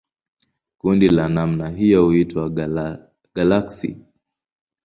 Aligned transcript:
Kundi 0.77 1.09
la 1.09 1.25
namna 1.29 1.69
hiyo 1.69 2.03
huitwa 2.05 2.49
galaksi. 3.33 4.05